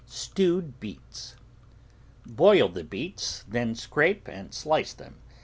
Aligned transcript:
STEWED 0.07 0.79
BEETS 0.79 1.35
Boil 2.25 2.69
the 2.69 2.83
beets, 2.83 3.45
then 3.47 3.75
scrape 3.75 4.27
and 4.27 4.51
slice 4.51 4.93
them. 4.93 5.17